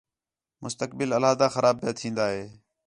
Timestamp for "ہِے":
2.35-2.43